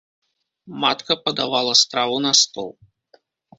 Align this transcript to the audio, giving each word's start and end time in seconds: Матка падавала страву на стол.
Матка 0.83 1.17
падавала 1.27 1.73
страву 1.83 2.17
на 2.27 2.35
стол. 2.43 2.71